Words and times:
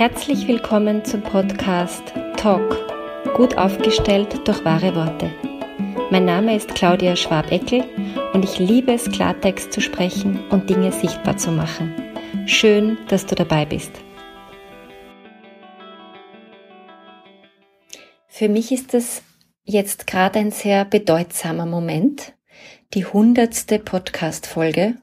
Herzlich 0.00 0.48
willkommen 0.48 1.04
zum 1.04 1.20
Podcast 1.20 2.02
Talk, 2.38 2.74
gut 3.36 3.58
aufgestellt 3.58 4.48
durch 4.48 4.64
wahre 4.64 4.94
Worte. 4.94 5.30
Mein 6.10 6.24
Name 6.24 6.56
ist 6.56 6.74
Claudia 6.74 7.16
Schwabeckel 7.16 7.84
und 8.32 8.42
ich 8.42 8.58
liebe 8.58 8.94
es, 8.94 9.10
Klartext 9.10 9.74
zu 9.74 9.82
sprechen 9.82 10.40
und 10.48 10.70
Dinge 10.70 10.90
sichtbar 10.90 11.36
zu 11.36 11.52
machen. 11.52 11.94
Schön, 12.46 12.96
dass 13.08 13.26
du 13.26 13.34
dabei 13.34 13.66
bist. 13.66 13.92
Für 18.26 18.48
mich 18.48 18.72
ist 18.72 18.94
es 18.94 19.20
jetzt 19.64 20.06
gerade 20.06 20.38
ein 20.38 20.50
sehr 20.50 20.86
bedeutsamer 20.86 21.66
Moment, 21.66 22.32
die 22.94 23.04
hundertste 23.04 23.78
Podcast-Folge. 23.78 24.96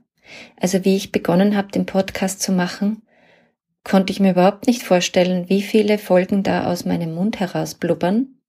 Also 0.60 0.84
wie 0.86 0.96
ich 0.96 1.12
begonnen 1.12 1.56
habe, 1.56 1.68
den 1.68 1.86
Podcast 1.86 2.42
zu 2.42 2.52
machen, 2.52 3.04
konnte 3.84 4.12
ich 4.12 4.20
mir 4.20 4.32
überhaupt 4.32 4.68
nicht 4.68 4.84
vorstellen, 4.84 5.50
wie 5.50 5.62
viele 5.62 5.98
Folgen 5.98 6.44
da 6.44 6.72
aus 6.72 6.86
meinem 6.86 7.14
Mund 7.16 7.40
heraus 7.40 7.76
blubbern. 7.76 8.40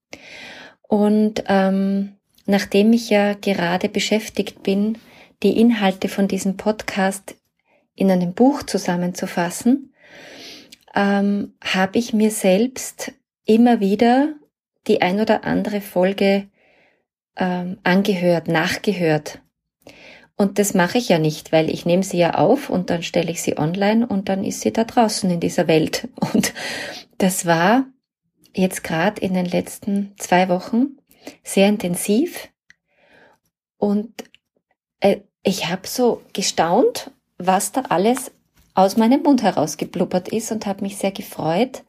Und 0.82 1.44
ähm, 1.48 2.16
nachdem 2.46 2.92
ich 2.92 3.10
ja 3.10 3.34
gerade 3.34 3.88
beschäftigt 3.88 4.62
bin, 4.62 4.98
die 5.42 5.60
Inhalte 5.60 6.08
von 6.08 6.28
diesem 6.28 6.56
Podcast 6.56 7.36
in 7.94 8.10
einem 8.10 8.32
Buch 8.32 8.62
zusammenzufassen, 8.62 9.92
ähm, 10.94 11.54
habe 11.62 11.98
ich 11.98 12.12
mir 12.12 12.30
selbst 12.30 13.12
immer 13.44 13.80
wieder 13.80 14.34
die 14.86 15.02
ein 15.02 15.20
oder 15.20 15.44
andere 15.44 15.80
Folge 15.80 16.48
ähm, 17.36 17.78
angehört, 17.84 18.48
nachgehört. 18.48 19.40
Und 20.38 20.60
das 20.60 20.72
mache 20.72 20.98
ich 20.98 21.08
ja 21.08 21.18
nicht, 21.18 21.50
weil 21.50 21.68
ich 21.68 21.84
nehme 21.84 22.04
sie 22.04 22.18
ja 22.18 22.36
auf 22.36 22.70
und 22.70 22.90
dann 22.90 23.02
stelle 23.02 23.30
ich 23.30 23.42
sie 23.42 23.58
online 23.58 24.06
und 24.06 24.28
dann 24.28 24.44
ist 24.44 24.60
sie 24.60 24.72
da 24.72 24.84
draußen 24.84 25.28
in 25.28 25.40
dieser 25.40 25.66
Welt. 25.66 26.08
Und 26.32 26.54
das 27.18 27.44
war 27.44 27.86
jetzt 28.54 28.84
gerade 28.84 29.20
in 29.20 29.34
den 29.34 29.46
letzten 29.46 30.14
zwei 30.16 30.48
Wochen 30.48 30.96
sehr 31.42 31.68
intensiv. 31.68 32.50
Und 33.78 34.12
äh, 35.00 35.22
ich 35.42 35.68
habe 35.68 35.88
so 35.88 36.22
gestaunt, 36.32 37.10
was 37.38 37.72
da 37.72 37.82
alles 37.88 38.30
aus 38.74 38.96
meinem 38.96 39.24
Mund 39.24 39.42
herausgeblubbert 39.42 40.28
ist 40.28 40.52
und 40.52 40.66
habe 40.66 40.82
mich 40.82 40.98
sehr 40.98 41.10
gefreut 41.10 41.82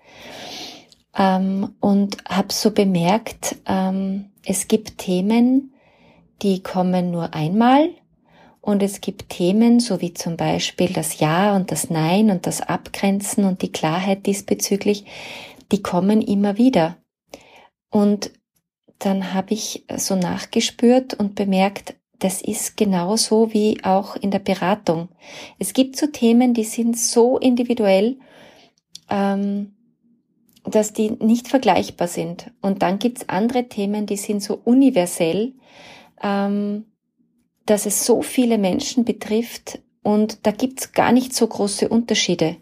ähm, 1.15 1.75
und 1.79 2.17
habe 2.27 2.51
so 2.51 2.71
bemerkt, 2.71 3.57
ähm, 3.67 4.31
es 4.43 4.67
gibt 4.67 4.97
Themen, 4.97 5.75
die 6.41 6.63
kommen 6.63 7.11
nur 7.11 7.35
einmal 7.35 7.91
und 8.69 8.83
es 8.83 9.01
gibt 9.01 9.29
Themen, 9.29 9.79
so 9.79 9.99
wie 9.99 10.13
zum 10.13 10.37
Beispiel 10.37 10.93
das 10.93 11.19
Ja 11.19 11.55
und 11.55 11.71
das 11.71 11.89
Nein 11.89 12.29
und 12.29 12.45
das 12.45 12.61
Abgrenzen 12.61 13.43
und 13.43 13.63
die 13.63 13.71
Klarheit 13.71 14.27
diesbezüglich, 14.27 15.05
die 15.71 15.81
kommen 15.81 16.21
immer 16.21 16.59
wieder. 16.59 16.97
Und 17.89 18.31
dann 18.99 19.33
habe 19.33 19.55
ich 19.55 19.85
so 19.97 20.15
nachgespürt 20.15 21.15
und 21.15 21.33
bemerkt, 21.33 21.95
das 22.19 22.43
ist 22.43 22.77
genauso 22.77 23.53
wie 23.53 23.83
auch 23.83 24.15
in 24.15 24.29
der 24.29 24.37
Beratung. 24.37 25.09
Es 25.57 25.73
gibt 25.73 25.95
so 25.95 26.05
Themen, 26.05 26.53
die 26.53 26.63
sind 26.63 26.95
so 26.95 27.39
individuell, 27.39 28.19
ähm, 29.09 29.73
dass 30.63 30.93
die 30.93 31.09
nicht 31.09 31.47
vergleichbar 31.47 32.07
sind. 32.07 32.51
Und 32.61 32.83
dann 32.83 32.99
gibt's 32.99 33.27
andere 33.29 33.67
Themen, 33.67 34.05
die 34.05 34.17
sind 34.17 34.43
so 34.43 34.61
universell, 34.63 35.53
ähm, 36.21 36.85
dass 37.69 37.85
es 37.85 38.03
so 38.03 38.23
viele 38.23 38.57
Menschen 38.57 39.05
betrifft 39.05 39.79
und 40.01 40.47
da 40.47 40.51
gibt's 40.51 40.91
gar 40.93 41.11
nicht 41.11 41.35
so 41.35 41.45
große 41.45 41.87
Unterschiede 41.87 42.57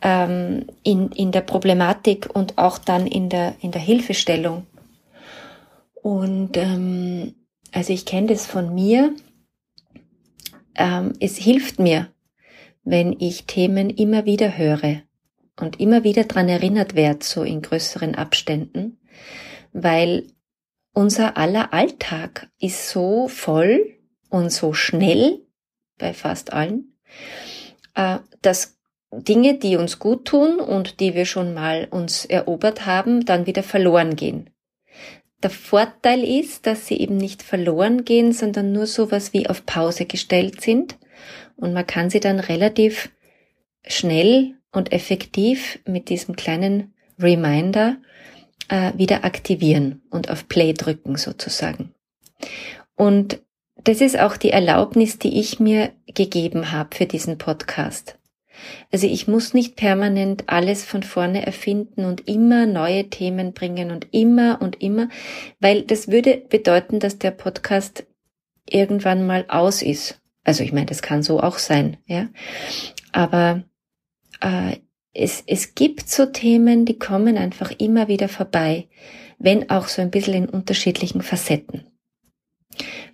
ähm, 0.00 0.66
in, 0.84 1.10
in 1.10 1.32
der 1.32 1.40
Problematik 1.40 2.28
und 2.32 2.56
auch 2.56 2.78
dann 2.78 3.08
in 3.08 3.28
der, 3.30 3.56
in 3.60 3.72
der 3.72 3.80
Hilfestellung. 3.80 4.64
Und 6.02 6.56
ähm, 6.56 7.34
also 7.72 7.92
ich 7.92 8.06
kenne 8.06 8.28
das 8.28 8.46
von 8.46 8.72
mir. 8.72 9.12
Ähm, 10.76 11.14
es 11.18 11.36
hilft 11.36 11.80
mir, 11.80 12.06
wenn 12.84 13.16
ich 13.18 13.46
Themen 13.46 13.90
immer 13.90 14.24
wieder 14.24 14.56
höre 14.56 15.02
und 15.58 15.80
immer 15.80 16.04
wieder 16.04 16.24
dran 16.24 16.48
erinnert 16.48 16.94
werde, 16.94 17.24
so 17.24 17.42
in 17.42 17.60
größeren 17.60 18.14
Abständen, 18.14 19.00
weil 19.72 20.28
unser 20.92 21.36
aller 21.36 21.72
Alltag 21.72 22.48
ist 22.60 22.90
so 22.90 23.26
voll 23.26 23.97
und 24.28 24.50
so 24.50 24.72
schnell 24.72 25.40
bei 25.98 26.12
fast 26.12 26.52
allen, 26.52 26.96
äh, 27.94 28.18
dass 28.42 28.78
Dinge, 29.10 29.58
die 29.58 29.76
uns 29.76 29.98
gut 29.98 30.26
tun 30.26 30.60
und 30.60 31.00
die 31.00 31.14
wir 31.14 31.24
schon 31.24 31.54
mal 31.54 31.88
uns 31.90 32.24
erobert 32.24 32.84
haben, 32.86 33.24
dann 33.24 33.46
wieder 33.46 33.62
verloren 33.62 34.16
gehen. 34.16 34.50
Der 35.42 35.50
Vorteil 35.50 36.24
ist, 36.24 36.66
dass 36.66 36.86
sie 36.86 36.98
eben 36.98 37.16
nicht 37.16 37.42
verloren 37.42 38.04
gehen, 38.04 38.32
sondern 38.32 38.72
nur 38.72 38.86
sowas 38.86 39.32
wie 39.32 39.48
auf 39.48 39.64
Pause 39.64 40.04
gestellt 40.04 40.60
sind 40.60 40.98
und 41.56 41.72
man 41.72 41.86
kann 41.86 42.10
sie 42.10 42.20
dann 42.20 42.40
relativ 42.40 43.10
schnell 43.86 44.54
und 44.72 44.92
effektiv 44.92 45.78
mit 45.86 46.08
diesem 46.08 46.36
kleinen 46.36 46.94
Reminder 47.18 47.96
äh, 48.68 48.92
wieder 48.96 49.24
aktivieren 49.24 50.02
und 50.10 50.30
auf 50.30 50.48
Play 50.48 50.72
drücken 50.72 51.16
sozusagen. 51.16 51.94
Und 52.94 53.40
das 53.88 54.02
ist 54.02 54.18
auch 54.18 54.36
die 54.36 54.50
Erlaubnis, 54.50 55.18
die 55.18 55.40
ich 55.40 55.60
mir 55.60 55.92
gegeben 56.06 56.72
habe 56.72 56.94
für 56.94 57.06
diesen 57.06 57.38
Podcast. 57.38 58.18
Also 58.92 59.06
ich 59.06 59.28
muss 59.28 59.54
nicht 59.54 59.76
permanent 59.76 60.44
alles 60.46 60.84
von 60.84 61.02
vorne 61.02 61.46
erfinden 61.46 62.04
und 62.04 62.28
immer 62.28 62.66
neue 62.66 63.08
Themen 63.08 63.54
bringen 63.54 63.90
und 63.90 64.08
immer 64.12 64.60
und 64.60 64.82
immer, 64.82 65.08
weil 65.58 65.84
das 65.84 66.08
würde 66.08 66.36
bedeuten, 66.36 67.00
dass 67.00 67.18
der 67.18 67.30
Podcast 67.30 68.04
irgendwann 68.68 69.26
mal 69.26 69.46
aus 69.48 69.80
ist. 69.80 70.20
Also 70.44 70.64
ich 70.64 70.72
meine, 70.74 70.84
das 70.84 71.00
kann 71.00 71.22
so 71.22 71.40
auch 71.40 71.56
sein, 71.56 71.96
ja. 72.04 72.28
Aber 73.12 73.62
äh, 74.42 74.76
es, 75.14 75.42
es 75.46 75.74
gibt 75.74 76.10
so 76.10 76.26
Themen, 76.26 76.84
die 76.84 76.98
kommen 76.98 77.38
einfach 77.38 77.72
immer 77.78 78.06
wieder 78.06 78.28
vorbei, 78.28 78.86
wenn 79.38 79.70
auch 79.70 79.88
so 79.88 80.02
ein 80.02 80.10
bisschen 80.10 80.34
in 80.34 80.48
unterschiedlichen 80.50 81.22
Facetten. 81.22 81.86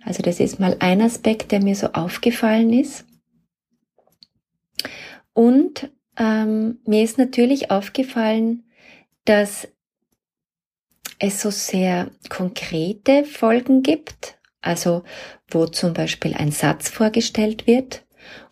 Also 0.03 0.21
das 0.21 0.39
ist 0.39 0.59
mal 0.59 0.75
ein 0.79 1.01
Aspekt, 1.01 1.51
der 1.51 1.61
mir 1.61 1.75
so 1.75 1.87
aufgefallen 1.87 2.71
ist. 2.71 3.05
Und 5.33 5.89
ähm, 6.17 6.79
mir 6.85 7.03
ist 7.03 7.17
natürlich 7.17 7.71
aufgefallen, 7.71 8.63
dass 9.25 9.67
es 11.19 11.41
so 11.41 11.49
sehr 11.49 12.11
konkrete 12.29 13.25
Folgen 13.25 13.83
gibt, 13.83 14.37
also 14.61 15.03
wo 15.49 15.65
zum 15.65 15.93
Beispiel 15.93 16.33
ein 16.33 16.51
Satz 16.51 16.89
vorgestellt 16.89 17.67
wird. 17.67 18.03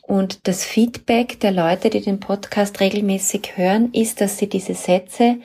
Und 0.06 0.48
das 0.48 0.66
Feedback 0.66 1.40
der 1.40 1.52
Leute, 1.52 1.90
die 1.90 2.02
den 2.02 2.20
Podcast 2.20 2.82
regelmäßig 2.82 3.56
hören, 3.56 3.94
ist, 3.94 4.20
dass 4.20 4.38
sie 4.38 4.50
diese 4.50 4.74
Sätze 4.74 5.38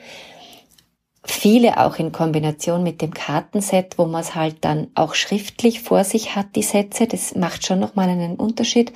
viele 1.31 1.77
auch 1.77 1.97
in 1.97 2.11
Kombination 2.11 2.83
mit 2.83 3.01
dem 3.01 3.13
Kartenset, 3.13 3.97
wo 3.97 4.05
man 4.05 4.21
es 4.21 4.35
halt 4.35 4.57
dann 4.61 4.87
auch 4.95 5.15
schriftlich 5.15 5.81
vor 5.81 6.03
sich 6.03 6.35
hat, 6.35 6.55
die 6.55 6.63
Sätze. 6.63 7.07
Das 7.07 7.35
macht 7.35 7.65
schon 7.65 7.79
nochmal 7.79 8.09
einen 8.09 8.35
Unterschied. 8.35 8.93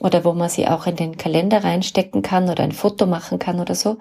Oder 0.00 0.24
wo 0.24 0.32
man 0.32 0.48
sie 0.48 0.66
auch 0.66 0.86
in 0.86 0.96
den 0.96 1.16
Kalender 1.16 1.64
reinstecken 1.64 2.22
kann 2.22 2.48
oder 2.48 2.62
ein 2.62 2.72
Foto 2.72 3.06
machen 3.06 3.38
kann 3.38 3.60
oder 3.60 3.74
so. 3.74 3.98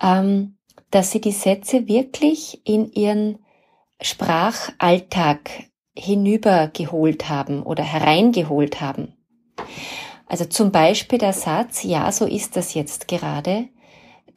Ähm, 0.00 0.56
dass 0.90 1.10
sie 1.10 1.20
die 1.20 1.32
Sätze 1.32 1.86
wirklich 1.86 2.60
in 2.64 2.90
ihren 2.92 3.38
Sprachalltag 4.00 5.50
hinübergeholt 5.94 7.28
haben 7.28 7.62
oder 7.62 7.82
hereingeholt 7.82 8.80
haben. 8.80 9.14
Also 10.26 10.44
zum 10.44 10.70
Beispiel 10.70 11.18
der 11.18 11.32
Satz, 11.32 11.82
ja, 11.82 12.10
so 12.12 12.24
ist 12.24 12.56
das 12.56 12.74
jetzt 12.74 13.08
gerade, 13.08 13.68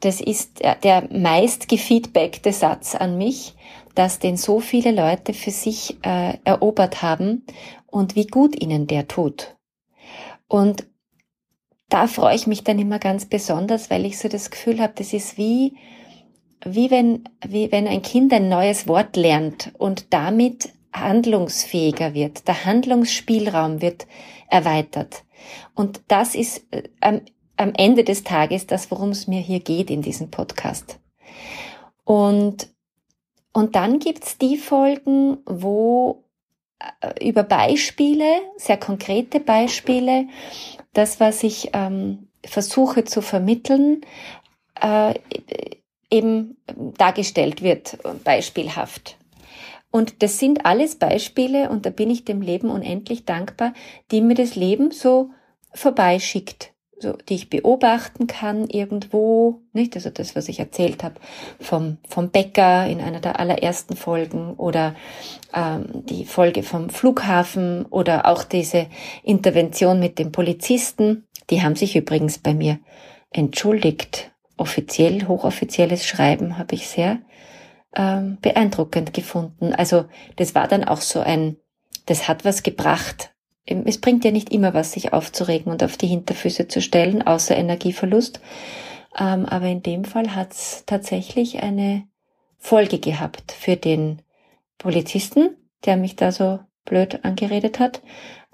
das 0.04 0.20
ist 0.20 0.60
der 0.60 1.08
meist 1.12 1.68
gefeedbackte 1.68 2.52
Satz 2.52 2.94
an 2.94 3.16
mich, 3.16 3.54
dass 3.94 4.18
den 4.18 4.36
so 4.36 4.60
viele 4.60 4.90
Leute 4.90 5.32
für 5.32 5.50
sich 5.50 5.96
äh, 6.02 6.36
erobert 6.44 7.02
haben 7.02 7.44
und 7.86 8.16
wie 8.16 8.26
gut 8.26 8.60
ihnen 8.60 8.86
der 8.86 9.08
tut. 9.08 9.56
Und 10.48 10.86
da 11.88 12.06
freue 12.06 12.34
ich 12.34 12.46
mich 12.46 12.64
dann 12.64 12.78
immer 12.78 12.98
ganz 12.98 13.26
besonders, 13.26 13.90
weil 13.90 14.04
ich 14.04 14.18
so 14.18 14.28
das 14.28 14.50
Gefühl 14.50 14.80
habe, 14.80 14.94
das 14.96 15.12
ist 15.12 15.38
wie, 15.38 15.76
wie 16.64 16.90
wenn, 16.90 17.24
wie 17.46 17.70
wenn 17.70 17.86
ein 17.86 18.02
Kind 18.02 18.32
ein 18.32 18.48
neues 18.48 18.88
Wort 18.88 19.16
lernt 19.16 19.72
und 19.78 20.12
damit 20.12 20.70
handlungsfähiger 20.92 22.14
wird. 22.14 22.48
Der 22.48 22.64
Handlungsspielraum 22.64 23.80
wird 23.80 24.06
erweitert. 24.48 25.24
Und 25.74 26.02
das 26.08 26.34
ist 26.34 26.66
äh, 26.72 27.20
am 27.56 27.72
Ende 27.76 28.04
des 28.04 28.24
Tages 28.24 28.66
das, 28.66 28.90
worum 28.90 29.10
es 29.10 29.26
mir 29.26 29.40
hier 29.40 29.60
geht 29.60 29.90
in 29.90 30.02
diesem 30.02 30.30
Podcast. 30.30 30.98
Und, 32.04 32.68
und 33.52 33.76
dann 33.76 33.98
gibt's 33.98 34.38
die 34.38 34.56
Folgen, 34.56 35.38
wo 35.46 36.24
äh, 37.00 37.28
über 37.28 37.42
Beispiele, 37.42 38.40
sehr 38.56 38.76
konkrete 38.76 39.40
Beispiele, 39.40 40.28
das, 40.92 41.20
was 41.20 41.42
ich 41.42 41.70
ähm, 41.72 42.28
versuche 42.44 43.04
zu 43.04 43.22
vermitteln, 43.22 44.02
äh, 44.80 45.14
eben 46.10 46.56
dargestellt 46.98 47.62
wird, 47.62 47.98
beispielhaft. 48.22 49.16
Und 49.90 50.22
das 50.22 50.38
sind 50.38 50.66
alles 50.66 50.96
Beispiele, 50.96 51.70
und 51.70 51.86
da 51.86 51.90
bin 51.90 52.10
ich 52.10 52.24
dem 52.24 52.42
Leben 52.42 52.68
unendlich 52.68 53.24
dankbar, 53.24 53.72
die 54.10 54.20
mir 54.20 54.34
das 54.34 54.56
Leben 54.56 54.90
so 54.90 55.30
vorbeischickt, 55.72 56.73
so, 56.98 57.12
die 57.28 57.34
ich 57.34 57.50
beobachten 57.50 58.26
kann 58.26 58.68
irgendwo, 58.68 59.60
nicht? 59.72 59.96
Also 59.96 60.10
das, 60.10 60.36
was 60.36 60.48
ich 60.48 60.60
erzählt 60.60 61.02
habe 61.02 61.16
vom, 61.60 61.98
vom 62.08 62.30
Bäcker 62.30 62.86
in 62.86 63.00
einer 63.00 63.20
der 63.20 63.38
allerersten 63.40 63.96
Folgen 63.96 64.54
oder 64.54 64.94
ähm, 65.54 65.86
die 66.06 66.24
Folge 66.24 66.62
vom 66.62 66.90
Flughafen 66.90 67.84
oder 67.86 68.26
auch 68.26 68.44
diese 68.44 68.86
Intervention 69.22 69.98
mit 70.00 70.18
dem 70.18 70.32
Polizisten. 70.32 71.26
Die 71.50 71.62
haben 71.62 71.76
sich 71.76 71.96
übrigens 71.96 72.38
bei 72.38 72.54
mir 72.54 72.78
entschuldigt 73.30 74.30
offiziell, 74.56 75.26
hochoffizielles 75.26 76.06
Schreiben 76.06 76.58
habe 76.58 76.74
ich 76.74 76.86
sehr 76.88 77.18
ähm, 77.96 78.38
beeindruckend 78.40 79.12
gefunden. 79.12 79.72
Also 79.74 80.06
das 80.36 80.54
war 80.54 80.68
dann 80.68 80.84
auch 80.84 81.00
so 81.00 81.20
ein, 81.20 81.56
das 82.06 82.28
hat 82.28 82.44
was 82.44 82.62
gebracht. 82.62 83.33
Es 83.66 83.98
bringt 83.98 84.24
ja 84.24 84.30
nicht 84.30 84.52
immer 84.52 84.74
was, 84.74 84.92
sich 84.92 85.12
aufzuregen 85.12 85.72
und 85.72 85.82
auf 85.82 85.96
die 85.96 86.06
Hinterfüße 86.06 86.68
zu 86.68 86.82
stellen, 86.82 87.26
außer 87.26 87.56
Energieverlust. 87.56 88.40
Ähm, 89.18 89.46
aber 89.46 89.66
in 89.66 89.82
dem 89.82 90.04
Fall 90.04 90.34
hat 90.34 90.52
es 90.52 90.84
tatsächlich 90.86 91.62
eine 91.62 92.06
Folge 92.58 92.98
gehabt 92.98 93.52
für 93.52 93.76
den 93.76 94.22
Polizisten, 94.78 95.56
der 95.84 95.96
mich 95.96 96.16
da 96.16 96.32
so 96.32 96.60
blöd 96.84 97.24
angeredet 97.24 97.78
hat. 97.78 98.02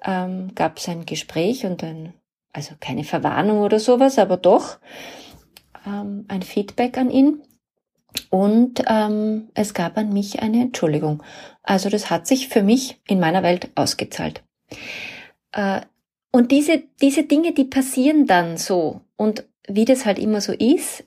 Ähm, 0.04 0.54
Gab 0.54 0.78
es 0.78 0.88
ein 0.88 1.06
Gespräch 1.06 1.66
und 1.66 1.82
ein, 1.82 2.14
also 2.52 2.74
keine 2.78 3.04
Verwarnung 3.04 3.60
oder 3.60 3.80
sowas, 3.80 4.18
aber 4.18 4.36
doch 4.36 4.78
ähm, 5.86 6.24
ein 6.28 6.42
Feedback 6.42 6.98
an 6.98 7.10
ihn 7.10 7.42
und 8.28 8.82
ähm, 8.86 9.50
es 9.54 9.74
gab 9.74 9.96
an 9.96 10.12
mich 10.12 10.42
eine 10.42 10.62
Entschuldigung. 10.62 11.22
Also 11.62 11.88
das 11.88 12.10
hat 12.10 12.26
sich 12.26 12.48
für 12.48 12.62
mich 12.62 13.00
in 13.06 13.20
meiner 13.20 13.42
Welt 13.42 13.70
ausgezahlt. 13.74 14.42
Äh, 15.52 15.80
und 16.32 16.52
diese, 16.52 16.82
diese 17.00 17.24
Dinge, 17.24 17.52
die 17.52 17.64
passieren 17.64 18.26
dann 18.26 18.56
so 18.56 19.00
und 19.16 19.44
wie 19.66 19.84
das 19.84 20.06
halt 20.06 20.18
immer 20.18 20.40
so 20.40 20.52
ist, 20.52 21.04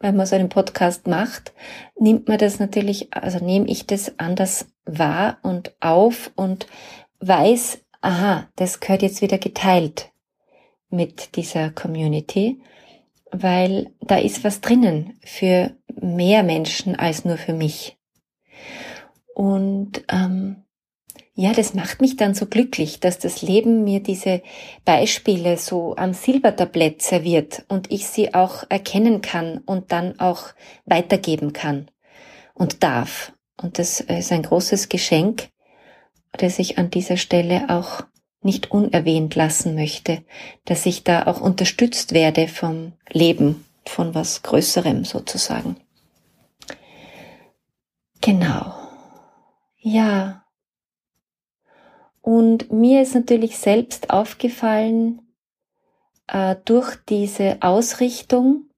wenn 0.00 0.16
man 0.16 0.26
so 0.26 0.36
einen 0.36 0.48
Podcast 0.48 1.06
macht, 1.06 1.52
nimmt 1.98 2.28
man 2.28 2.38
das 2.38 2.58
natürlich, 2.58 3.12
also 3.12 3.44
nehme 3.44 3.66
ich 3.66 3.86
das 3.86 4.18
anders 4.18 4.68
wahr 4.84 5.38
und 5.42 5.74
auf 5.80 6.30
und 6.36 6.66
weiß, 7.20 7.80
aha, 8.00 8.48
das 8.56 8.80
gehört 8.80 9.02
jetzt 9.02 9.22
wieder 9.22 9.38
geteilt 9.38 10.10
mit 10.88 11.36
dieser 11.36 11.70
Community 11.70 12.60
weil 13.30 13.92
da 14.00 14.16
ist 14.16 14.44
was 14.44 14.60
drinnen 14.60 15.18
für 15.22 15.74
mehr 16.00 16.42
Menschen 16.42 16.96
als 16.96 17.24
nur 17.24 17.36
für 17.36 17.52
mich. 17.52 17.96
Und 19.34 20.04
ähm, 20.08 20.64
ja, 21.40 21.52
das 21.52 21.72
macht 21.72 22.00
mich 22.00 22.16
dann 22.16 22.34
so 22.34 22.46
glücklich, 22.46 22.98
dass 22.98 23.20
das 23.20 23.42
Leben 23.42 23.84
mir 23.84 24.00
diese 24.00 24.42
Beispiele 24.84 25.56
so 25.56 25.94
am 25.94 26.12
Silbertablett 26.12 27.00
serviert 27.00 27.64
und 27.68 27.92
ich 27.92 28.08
sie 28.08 28.34
auch 28.34 28.64
erkennen 28.68 29.20
kann 29.20 29.58
und 29.58 29.92
dann 29.92 30.18
auch 30.18 30.48
weitergeben 30.84 31.52
kann 31.52 31.92
und 32.54 32.82
darf. 32.82 33.32
Und 33.56 33.78
das 33.78 34.00
ist 34.00 34.32
ein 34.32 34.42
großes 34.42 34.88
Geschenk, 34.88 35.48
das 36.32 36.58
ich 36.58 36.76
an 36.76 36.90
dieser 36.90 37.16
Stelle 37.16 37.66
auch 37.68 38.02
nicht 38.42 38.72
unerwähnt 38.72 39.36
lassen 39.36 39.76
möchte, 39.76 40.24
dass 40.64 40.86
ich 40.86 41.04
da 41.04 41.28
auch 41.28 41.40
unterstützt 41.40 42.14
werde 42.14 42.48
vom 42.48 42.94
Leben, 43.12 43.64
von 43.86 44.12
was 44.12 44.42
Größerem 44.42 45.04
sozusagen. 45.04 45.76
Genau. 48.20 48.74
Ja. 49.78 50.42
Und 52.28 52.70
mir 52.70 53.00
ist 53.00 53.14
natürlich 53.14 53.56
selbst 53.56 54.10
aufgefallen, 54.10 55.22
äh, 56.26 56.56
durch 56.66 56.94
diese 57.08 57.56
Ausrichtung, 57.62 58.68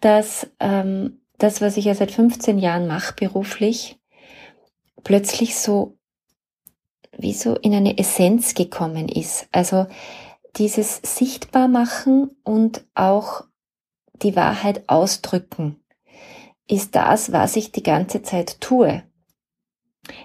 dass 0.00 0.48
ähm, 0.58 1.20
das, 1.38 1.60
was 1.60 1.76
ich 1.76 1.84
ja 1.84 1.94
seit 1.94 2.10
15 2.10 2.58
Jahren 2.58 2.88
mache 2.88 3.14
beruflich, 3.14 4.00
plötzlich 5.04 5.56
so 5.56 5.96
wie 7.16 7.32
so 7.32 7.54
in 7.54 7.74
eine 7.74 7.96
Essenz 7.96 8.54
gekommen 8.54 9.08
ist. 9.08 9.46
Also 9.52 9.86
dieses 10.56 10.96
Sichtbarmachen 10.96 12.28
und 12.42 12.84
auch 12.96 13.44
die 14.14 14.34
Wahrheit 14.34 14.88
ausdrücken 14.88 15.80
ist 16.68 16.96
das, 16.96 17.30
was 17.30 17.54
ich 17.54 17.70
die 17.70 17.84
ganze 17.84 18.22
Zeit 18.22 18.60
tue. 18.60 19.04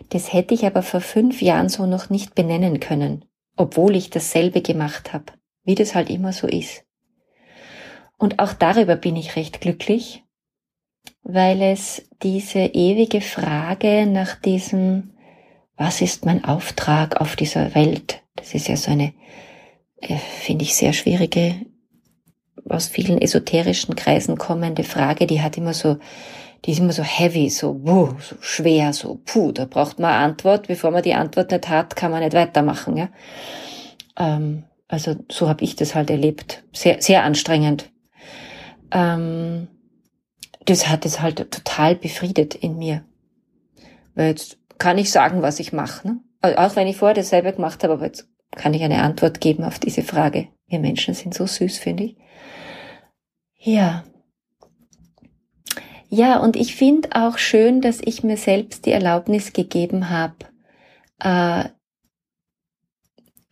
Das 0.10 0.34
hätte 0.34 0.54
ich 0.54 0.66
aber 0.66 0.82
vor 0.82 1.02
fünf 1.02 1.42
Jahren 1.42 1.70
so 1.70 1.86
noch 1.86 2.10
nicht 2.10 2.36
benennen 2.36 2.80
können, 2.80 3.26
obwohl 3.56 3.96
ich 3.96 4.10
dasselbe 4.10 4.62
gemacht 4.62 5.14
habe, 5.14 5.26
wie 5.64 5.76
das 5.76 5.96
halt 5.96 6.10
immer 6.10 6.34
so 6.34 6.48
ist. 6.48 6.84
Und 8.18 8.40
auch 8.40 8.54
darüber 8.54 8.96
bin 8.96 9.16
ich 9.16 9.36
recht 9.36 9.62
glücklich, 9.62 10.24
weil 11.22 11.62
es 11.62 12.10
diese 12.24 12.60
ewige 12.60 13.22
Frage 13.22 14.08
nach 14.08 14.36
diesem 14.36 15.12
was 15.78 16.02
ist 16.02 16.26
mein 16.26 16.44
Auftrag 16.44 17.22
auf 17.22 17.36
dieser 17.36 17.76
Welt? 17.76 18.24
Das 18.36 18.54
ist 18.54 18.68
ja 18.68 18.76
so 18.76 18.92
eine, 18.92 19.14
äh, 20.02 20.18
finde 20.18 20.64
ich, 20.64 20.76
sehr 20.76 20.92
schwierige, 20.92 21.56
aus 22.68 22.88
vielen 22.88 23.22
esoterischen 23.22 23.96
Kreisen 23.96 24.38
kommende 24.38 24.84
Frage, 24.84 25.28
die 25.28 25.42
hat 25.42 25.56
immer 25.56 25.74
so, 25.74 25.98
die 26.68 26.74
ist 26.74 26.80
immer 26.80 26.92
so 26.92 27.02
heavy, 27.02 27.50
so, 27.50 27.80
wuh, 27.82 28.14
so 28.20 28.36
schwer, 28.42 28.92
so, 28.92 29.22
puh, 29.26 29.54
da 29.54 29.64
braucht 29.64 30.00
man 30.00 30.12
eine 30.12 30.26
Antwort. 30.26 30.68
Bevor 30.68 30.92
man 30.92 31.02
die 31.02 31.14
Antwort 31.14 31.52
nicht 31.52 31.70
hat, 31.70 31.96
kann 31.96 32.12
man 32.12 32.22
nicht 32.22 32.34
weitermachen, 32.34 32.98
ja. 32.98 33.08
Ähm, 34.18 34.66
also 34.90 35.16
so 35.32 35.48
habe 35.48 35.64
ich 35.64 35.78
das 35.78 35.96
halt 35.96 36.10
erlebt. 36.10 36.64
Sehr, 36.74 37.02
sehr 37.02 37.24
anstrengend. 37.24 37.90
Ähm, 38.92 39.70
das 40.66 40.90
hat 40.90 41.06
es 41.06 41.22
halt 41.22 41.38
total 41.52 41.96
befriedet 41.96 42.54
in 42.54 42.78
mir. 42.78 43.06
Weil 44.16 44.28
jetzt 44.28 44.58
kann 44.78 44.98
ich 44.98 45.10
sagen, 45.10 45.42
was 45.42 45.62
ich 45.62 45.72
mache. 45.72 46.06
Ne? 46.06 46.20
Also 46.42 46.58
auch 46.58 46.76
wenn 46.76 46.88
ich 46.88 46.98
vorher 46.98 47.16
dasselbe 47.16 47.54
gemacht 47.54 47.82
habe, 47.84 47.94
aber 47.94 48.06
jetzt 48.06 48.28
kann 48.52 48.74
ich 48.74 48.84
eine 48.84 49.02
Antwort 49.04 49.40
geben 49.40 49.64
auf 49.64 49.80
diese 49.80 50.02
Frage. 50.02 50.50
Wir 50.68 50.80
Menschen 50.80 51.14
sind 51.14 51.34
so 51.34 51.46
süß, 51.46 51.78
finde 51.78 52.04
ich. 52.04 52.18
Ja. 53.58 54.04
Ja, 56.10 56.40
und 56.40 56.56
ich 56.56 56.76
finde 56.76 57.10
auch 57.14 57.38
schön, 57.38 57.82
dass 57.82 58.00
ich 58.04 58.24
mir 58.24 58.38
selbst 58.38 58.86
die 58.86 58.92
Erlaubnis 58.92 59.54
gegeben 59.54 60.10
habe, 60.10 60.36
äh, 61.20 61.70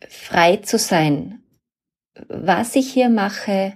frei 0.08 0.56
zu 0.56 0.78
sein, 0.78 1.42
was 2.28 2.76
ich 2.76 2.92
hier 2.92 3.10
mache 3.10 3.74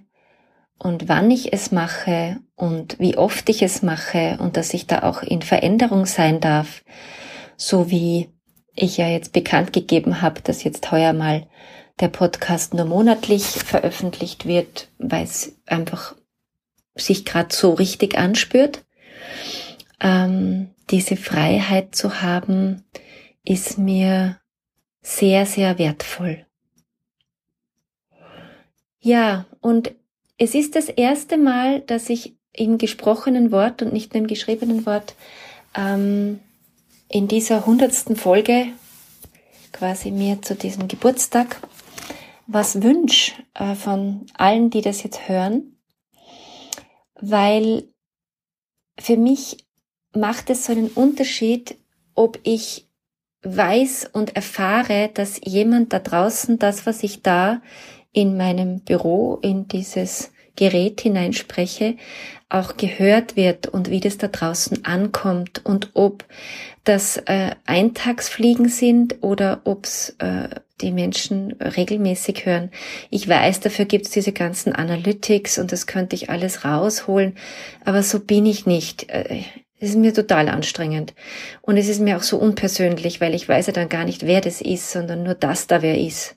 und 0.79 1.09
wann 1.09 1.31
ich 1.31 1.53
es 1.53 1.73
mache 1.73 2.39
und 2.55 2.99
wie 2.99 3.19
oft 3.19 3.49
ich 3.51 3.63
es 3.63 3.83
mache 3.83 4.39
und 4.41 4.57
dass 4.57 4.73
ich 4.73 4.87
da 4.87 5.03
auch 5.03 5.23
in 5.23 5.43
Veränderung 5.43 6.07
sein 6.07 6.41
darf 6.41 6.83
so 7.61 7.91
wie 7.91 8.31
ich 8.75 8.97
ja 8.97 9.07
jetzt 9.07 9.33
bekannt 9.33 9.73
gegeben 9.73 10.23
habe, 10.23 10.41
dass 10.41 10.65
jetzt 10.65 10.91
heuer 10.91 11.13
mal 11.13 11.47
der 12.01 12.09
Podcast 12.09 12.73
nur 12.73 12.87
monatlich 12.87 13.43
veröffentlicht 13.45 14.47
wird, 14.47 14.89
weil 14.99 15.25
es 15.25 15.61
einfach 15.67 16.15
sich 17.03 17.25
gerade 17.25 17.55
so 17.55 17.73
richtig 17.73 18.19
anspürt. 18.19 18.85
Ähm, 20.01 20.71
diese 20.91 21.17
Freiheit 21.17 21.95
zu 21.95 22.23
haben, 22.23 22.85
ist 23.45 23.79
mir 23.79 24.39
sehr, 25.03 25.47
sehr 25.47 25.79
wertvoll. 25.79 26.47
Ja, 29.01 29.47
und 29.61 29.93
es 30.37 30.55
ist 30.55 30.77
das 30.77 30.89
erste 30.89 31.39
Mal, 31.39 31.81
dass 31.81 32.11
ich 32.11 32.37
im 32.53 32.79
gesprochenen 32.79 33.53
Wort 33.53 33.83
und 33.83 33.93
nicht 33.93 34.13
nur 34.13 34.23
im 34.23 34.27
geschriebenen 34.27 34.85
Wort 34.85 35.15
ähm, 35.77 36.41
in 37.09 37.29
dieser 37.29 37.67
hundertsten 37.67 38.17
Folge 38.17 38.67
quasi 39.73 40.11
mir 40.11 40.43
zu 40.43 40.55
diesem 40.55 40.89
Geburtstag 40.89 41.61
was 42.53 42.83
wünsch 42.83 43.35
äh, 43.55 43.75
von 43.75 44.27
allen, 44.35 44.71
die 44.71 44.81
das 44.81 45.03
jetzt 45.03 45.29
hören, 45.29 45.77
weil 47.21 47.85
für 48.99 49.17
mich 49.17 49.65
macht 50.15 50.51
es 50.51 50.67
so 50.67 50.73
einen 50.73 50.89
Unterschied, 50.89 51.77
ob 52.15 52.39
ich 52.43 52.87
weiß 53.43 54.11
und 54.13 54.37
erfahre, 54.37 55.11
dass 55.15 55.41
jemand 55.45 55.93
da 55.93 55.99
draußen 55.99 56.59
das, 56.59 56.87
was 56.87 57.03
ich 57.03 57.23
da 57.23 57.63
in 58.13 58.37
meinem 58.37 58.81
Büro, 58.81 59.39
in 59.41 59.69
dieses 59.69 60.33
Gerät 60.57 61.01
hineinspreche, 61.01 61.97
auch 62.49 62.77
gehört 62.77 63.37
wird 63.37 63.69
und 63.69 63.89
wie 63.91 64.01
das 64.01 64.19
da 64.19 64.29
draußen 64.29 64.85
ankommt 64.85 65.65
und 65.65 65.91
ob 65.95 66.25
das 66.85 67.17
äh, 67.17 67.53
Eintagsfliegen 67.65 68.69
sind 68.69 69.23
oder 69.23 69.61
ob 69.65 69.85
es 69.85 70.17
äh, 70.19 70.49
die 70.81 70.93
Menschen 70.93 71.53
regelmäßig 71.53 72.47
hören. 72.47 72.71
Ich 73.11 73.29
weiß, 73.29 73.61
dafür 73.61 73.85
gibt's 73.85 74.11
diese 74.11 74.33
ganzen 74.33 74.73
Analytics 74.73 75.59
und 75.59 75.73
das 75.73 75.87
könnte 75.87 76.17
ich 76.17 76.31
alles 76.31 76.65
rausholen, 76.65 77.37
aber 77.85 78.03
so 78.03 78.21
bin 78.21 78.47
ich 78.47 78.67
nicht. 78.67 79.09
Äh, 79.11 79.43
es 79.81 79.91
ist 79.91 79.97
mir 79.97 80.13
total 80.13 80.51
anstrengend. 80.51 81.15
Und 81.63 81.79
es 81.79 81.89
ist 81.89 82.01
mir 82.01 82.19
auch 82.19 82.23
so 82.23 82.37
unpersönlich, 82.37 83.21
weil 83.23 83.35
ich 83.35 83.49
weiß 83.49 83.69
ja 83.69 83.73
dann 83.73 83.89
gar 83.89 84.05
nicht, 84.05 84.27
wer 84.27 84.43
das 84.43 84.61
ist, 84.61 84.91
sondern 84.91 85.23
nur, 85.23 85.35
dass 85.35 85.67
da 85.69 85.81
wer 85.81 85.99
ist. 85.99 86.37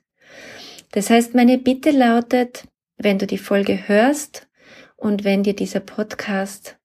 Das 0.91 1.09
heißt, 1.09 1.35
meine 1.35 1.57
Bitte 1.57 1.91
lautet, 1.91 2.63
wenn 2.97 3.19
du 3.19 3.27
die 3.27 3.37
Folge 3.37 3.87
hörst 3.87 4.47
und 4.95 5.25
wenn 5.25 5.43
dir 5.43 5.55
dieser 5.55 5.81
Podcast 5.81 6.77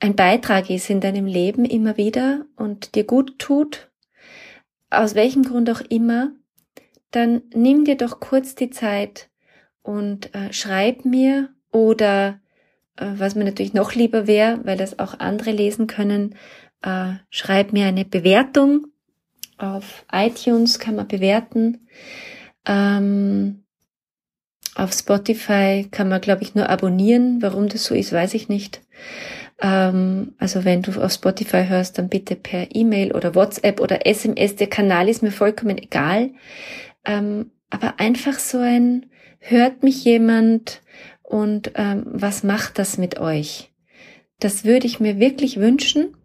ein 0.00 0.16
Beitrag 0.16 0.70
ist 0.70 0.88
in 0.88 1.00
deinem 1.00 1.26
Leben 1.26 1.64
immer 1.64 1.96
wieder 1.96 2.46
und 2.56 2.94
dir 2.94 3.04
gut 3.04 3.38
tut, 3.38 3.90
aus 4.90 5.14
welchem 5.14 5.42
Grund 5.42 5.68
auch 5.68 5.80
immer, 5.82 6.32
dann 7.10 7.42
nimm 7.54 7.84
dir 7.84 7.96
doch 7.96 8.20
kurz 8.20 8.54
die 8.54 8.70
Zeit 8.70 9.28
und 9.82 10.34
äh, 10.34 10.52
schreib 10.52 11.04
mir 11.04 11.50
oder 11.70 12.40
äh, 12.96 13.06
was 13.16 13.34
mir 13.34 13.44
natürlich 13.44 13.74
noch 13.74 13.94
lieber 13.94 14.26
wäre, 14.26 14.60
weil 14.64 14.76
das 14.76 14.98
auch 14.98 15.18
andere 15.18 15.50
lesen 15.50 15.86
können, 15.86 16.34
äh, 16.82 17.14
schreib 17.30 17.72
mir 17.72 17.86
eine 17.86 18.04
Bewertung. 18.04 18.86
Auf 19.56 20.04
iTunes 20.10 20.78
kann 20.78 20.96
man 20.96 21.08
bewerten. 21.08 21.86
Ähm, 22.66 23.64
auf 24.74 24.92
Spotify 24.92 25.86
kann 25.90 26.08
man, 26.08 26.20
glaube 26.20 26.42
ich, 26.42 26.54
nur 26.54 26.68
abonnieren. 26.68 27.40
Warum 27.40 27.68
das 27.68 27.84
so 27.84 27.94
ist, 27.94 28.12
weiß 28.12 28.34
ich 28.34 28.48
nicht. 28.48 28.80
Ähm, 29.60 30.34
also 30.38 30.64
wenn 30.64 30.82
du 30.82 31.00
auf 31.00 31.12
Spotify 31.12 31.66
hörst, 31.68 31.98
dann 31.98 32.08
bitte 32.08 32.34
per 32.34 32.74
E-Mail 32.74 33.12
oder 33.12 33.34
WhatsApp 33.34 33.80
oder 33.80 34.06
SMS. 34.06 34.56
Der 34.56 34.66
Kanal 34.66 35.08
ist 35.08 35.22
mir 35.22 35.30
vollkommen 35.30 35.78
egal. 35.78 36.30
Ähm, 37.04 37.50
aber 37.70 37.98
einfach 38.00 38.38
so 38.38 38.58
ein, 38.58 39.06
hört 39.38 39.82
mich 39.82 40.04
jemand 40.04 40.82
und 41.22 41.72
ähm, 41.74 42.04
was 42.06 42.42
macht 42.42 42.78
das 42.78 42.98
mit 42.98 43.18
euch? 43.18 43.72
Das 44.40 44.64
würde 44.64 44.86
ich 44.86 45.00
mir 45.00 45.18
wirklich 45.18 45.58
wünschen 45.58 46.16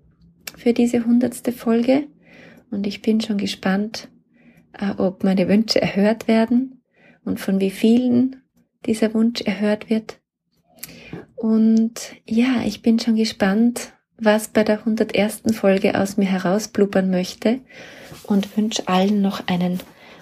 für 0.58 0.74
diese 0.74 1.06
hundertste 1.06 1.52
Folge. 1.52 2.08
Und 2.72 2.86
ich 2.86 3.02
bin 3.02 3.22
schon 3.22 3.38
gespannt, 3.38 4.10
äh, 4.74 4.92
ob 4.98 5.24
meine 5.24 5.48
Wünsche 5.48 5.82
erhört 5.82 6.28
werden 6.28 6.84
und 7.24 7.40
von 7.40 7.60
wie 7.60 7.72
vielen 7.72 8.44
dieser 8.86 9.14
Wunsch 9.14 9.42
erhört 9.42 9.90
wird. 9.90 10.20
Und 11.36 11.94
ja, 12.28 12.64
ich 12.66 12.82
bin 12.82 13.00
schon 13.00 13.16
gespannt, 13.16 13.94
was 14.18 14.50
bei 14.50 14.64
der 14.64 14.80
101. 14.80 15.44
Folge 15.54 16.00
aus 16.00 16.18
mir 16.18 16.26
herausblubbern 16.26 17.10
möchte 17.10 17.62
und 18.24 18.58
wünsche 18.58 18.88
allen 18.88 19.22
noch 19.22 19.48
einen 19.48 19.80